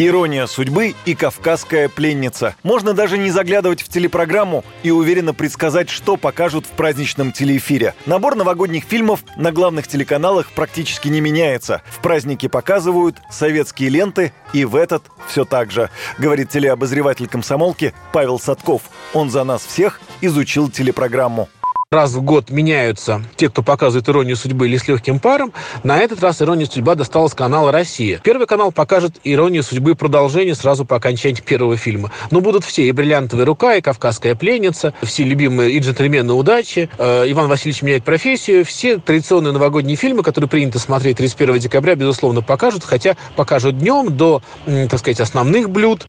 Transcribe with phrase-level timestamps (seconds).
[0.00, 2.54] Ирония судьбы и кавказская пленница.
[2.62, 7.96] Можно даже не заглядывать в телепрограмму и уверенно предсказать, что покажут в праздничном телеэфире.
[8.06, 11.82] Набор новогодних фильмов на главных телеканалах практически не меняется.
[11.86, 18.38] В праздники показывают советские ленты, и в этот все так же, говорит телеобозреватель комсомолки Павел
[18.38, 18.82] Садков.
[19.14, 21.48] Он за нас всех изучил телепрограмму
[21.90, 25.54] раз в год меняются те, кто показывает «Иронию судьбы» или «С легким паром».
[25.84, 28.20] На этот раз «Ирония судьба» досталась канала «Россия».
[28.22, 32.12] Первый канал покажет «Иронию судьбы» продолжение сразу по окончании первого фильма.
[32.30, 37.24] Но будут все и «Бриллиантовая рука», и «Кавказская пленница», все любимые и «Джентльмены удачи», э,
[37.30, 38.66] «Иван Васильевич меняет профессию».
[38.66, 44.42] Все традиционные новогодние фильмы, которые принято смотреть 31 декабря, безусловно, покажут, хотя покажут днем до,
[44.66, 46.06] так сказать, основных блюд.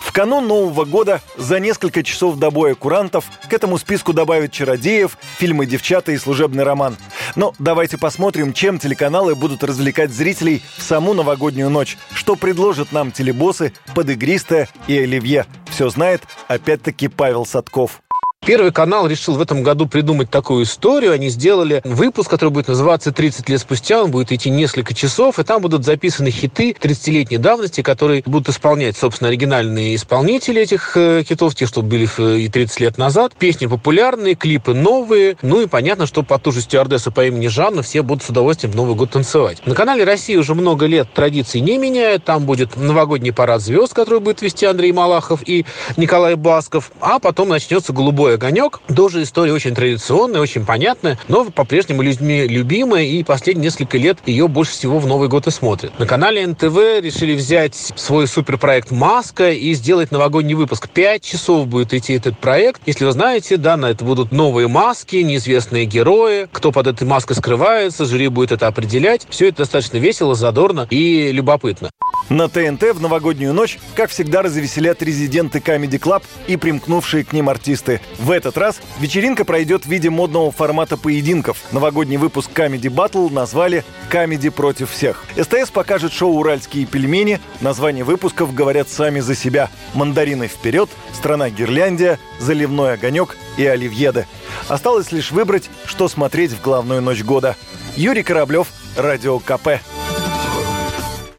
[0.00, 5.18] В канун Нового года за несколько часов до боя курантов к этому списку добавят «Чародеев»,
[5.38, 6.96] фильмы «Девчата» и «Служебный роман».
[7.36, 11.98] Но давайте посмотрим, чем телеканалы будут развлекать зрителей в саму новогоднюю ночь.
[12.12, 15.46] Что предложат нам телебосы, подыгристая и оливье.
[15.70, 18.03] Все знает опять-таки Павел Садков.
[18.46, 21.12] Первый канал решил в этом году придумать такую историю.
[21.12, 24.04] Они сделали выпуск, который будет называться «30 лет спустя».
[24.04, 28.98] Он будет идти несколько часов, и там будут записаны хиты 30-летней давности, которые будут исполнять,
[28.98, 32.06] собственно, оригинальные исполнители этих э, хитов, те, что были
[32.38, 33.32] и 30 лет назад.
[33.34, 35.38] Песни популярные, клипы новые.
[35.40, 38.74] Ну и понятно, что по ту же стюардессу по имени Жанна все будут с удовольствием
[38.74, 39.66] в Новый год танцевать.
[39.66, 42.24] На канале России уже много лет традиций не меняют.
[42.24, 45.64] Там будет новогодний парад звезд, который будет вести Андрей Малахов и
[45.96, 46.92] Николай Басков.
[47.00, 47.94] А потом начнется
[48.34, 48.80] огонек.
[48.94, 54.48] Тоже история очень традиционная, очень понятная, но по-прежнему людьми любимая, и последние несколько лет ее
[54.48, 55.98] больше всего в Новый год и смотрят.
[55.98, 60.88] На канале НТВ решили взять свой суперпроект «Маска» и сделать новогодний выпуск.
[60.88, 62.82] Пять часов будет идти этот проект.
[62.86, 67.34] Если вы знаете, да, на это будут новые маски, неизвестные герои, кто под этой маской
[67.34, 69.26] скрывается, жюри будет это определять.
[69.30, 71.90] Все это достаточно весело, задорно и любопытно.
[72.30, 77.50] На ТНТ в новогоднюю ночь, как всегда, развеселят резиденты Comedy Club и примкнувшие к ним
[77.50, 78.00] артисты.
[78.18, 81.58] В этот раз вечеринка пройдет в виде модного формата поединков.
[81.70, 85.24] Новогодний выпуск Comedy Battle назвали «Comedy против всех».
[85.36, 87.40] СТС покажет шоу «Уральские пельмени».
[87.60, 89.68] Названия выпусков говорят сами за себя.
[89.92, 94.26] «Мандарины вперед», «Страна Гирляндия», «Заливной огонек» и «Оливьеды».
[94.68, 97.54] Осталось лишь выбрать, что смотреть в главную ночь года.
[97.96, 99.80] Юрий Кораблев, Радио КП.